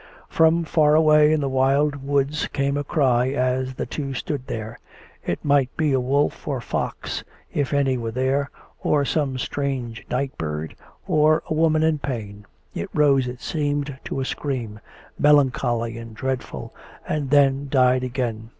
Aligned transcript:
From 0.29 0.63
far 0.63 0.95
away 0.95 1.31
in 1.31 1.41
the 1.41 1.47
wild 1.47 1.97
woods 1.97 2.47
came 2.47 2.75
a 2.75 2.83
cry 2.83 3.29
as 3.33 3.75
the 3.75 3.85
two 3.85 4.15
stood 4.15 4.47
there. 4.47 4.79
It 5.23 5.45
might 5.45 5.69
be 5.77 5.93
a 5.93 5.99
wolf 5.99 6.47
or 6.47 6.59
fox, 6.59 7.23
if 7.53 7.71
any 7.71 7.99
were 7.99 8.09
there, 8.09 8.49
or 8.79 9.05
some 9.05 9.37
strange 9.37 10.03
night 10.09 10.35
bird, 10.39 10.75
or 11.07 11.43
a 11.47 11.53
woman 11.53 11.83
in 11.83 11.99
pain. 11.99 12.47
It 12.73 12.89
rose. 12.95 13.25
COME 13.25 13.33
RACK! 13.33 13.37
COME 13.39 13.39
ROPE! 13.39 13.39
25 13.39 13.39
it 13.39 13.41
seemed, 13.95 13.99
to 14.05 14.19
a 14.21 14.25
scream, 14.25 14.79
melancholy 15.19 15.99
and 15.99 16.15
dreadful, 16.15 16.73
and 17.07 17.29
then 17.29 17.67
died 17.69 18.03
again. 18.03 18.49